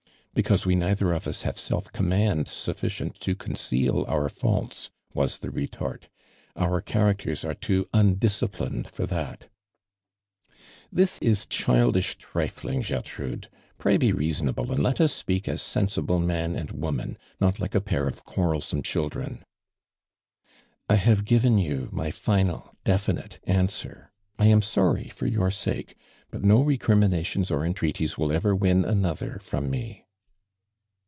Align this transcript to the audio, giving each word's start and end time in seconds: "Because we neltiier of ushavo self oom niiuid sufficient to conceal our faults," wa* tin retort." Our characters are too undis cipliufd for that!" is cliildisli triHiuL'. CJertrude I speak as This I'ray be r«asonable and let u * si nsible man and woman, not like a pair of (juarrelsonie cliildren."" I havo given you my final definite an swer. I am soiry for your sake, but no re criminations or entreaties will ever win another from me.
"Because 0.33 0.65
we 0.65 0.75
neltiier 0.75 1.13
of 1.13 1.25
ushavo 1.25 1.57
self 1.57 1.89
oom 1.99 2.09
niiuid 2.09 2.47
sufficient 2.47 3.15
to 3.19 3.35
conceal 3.35 4.05
our 4.07 4.29
faults," 4.29 4.89
wa* 5.13 5.25
tin 5.25 5.51
retort." 5.51 6.07
Our 6.55 6.79
characters 6.79 7.43
are 7.43 7.53
too 7.53 7.89
undis 7.93 8.39
cipliufd 8.39 8.87
for 8.89 9.05
that!" 9.07 9.49
is 11.01 11.17
cliildisli 11.45 12.15
triHiuL'. 12.15 12.79
CJertrude 12.79 12.79
I 12.79 12.79
speak 12.79 12.79
as 12.79 12.83
This 13.33 13.51
I'ray 13.85 13.97
be 13.97 14.11
r«asonable 14.13 14.69
and 14.71 14.81
let 14.81 14.99
u 15.01 15.07
* 15.07 15.07
si 15.09 15.41
nsible 15.41 16.23
man 16.25 16.55
and 16.55 16.71
woman, 16.71 17.17
not 17.41 17.59
like 17.59 17.75
a 17.75 17.81
pair 17.81 18.07
of 18.07 18.23
(juarrelsonie 18.25 18.83
cliildren."" 18.83 19.41
I 20.89 20.95
havo 20.95 21.25
given 21.25 21.57
you 21.57 21.89
my 21.91 22.09
final 22.09 22.77
definite 22.85 23.39
an 23.43 23.67
swer. 23.67 24.07
I 24.39 24.45
am 24.45 24.61
soiry 24.61 25.11
for 25.11 25.27
your 25.27 25.51
sake, 25.51 25.95
but 26.31 26.41
no 26.41 26.61
re 26.61 26.77
criminations 26.77 27.51
or 27.51 27.65
entreaties 27.65 28.17
will 28.17 28.31
ever 28.31 28.55
win 28.55 28.85
another 28.85 29.37
from 29.43 29.69
me. 29.69 30.05